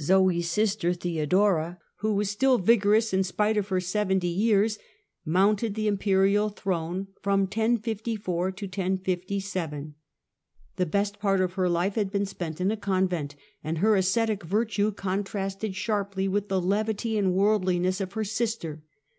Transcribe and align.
Zoe's 0.00 0.48
sister 0.48 0.94
Theodora, 0.94 1.78
who 1.96 2.14
was 2.14 2.30
Theodora, 2.32 2.32
still 2.32 2.56
vigorous 2.64 3.12
in 3.12 3.22
spite 3.22 3.58
of 3.58 3.68
her 3.68 3.80
seventy 3.82 4.28
years, 4.28 4.78
mounted 5.26 5.74
the 5.74 5.88
imperial 5.88 6.48
throne. 6.48 7.08
The 7.22 8.64
best 10.88 11.18
part 11.18 11.40
of 11.42 11.52
her 11.52 11.68
life 11.68 11.94
had 11.96 12.10
been 12.10 12.24
spent 12.24 12.60
in 12.62 12.70
a 12.70 12.76
convent, 12.78 13.36
and 13.62 13.76
her 13.76 13.94
ascetic 13.94 14.42
virtue 14.44 14.90
contrasted 14.90 15.74
strangely 15.74 16.28
with 16.28 16.48
the 16.48 16.62
levity 16.62 17.18
and 17.18 17.34
worldliness 17.34 18.00
of 18.00 18.14
her 18.14 18.24
sister. 18.24 18.82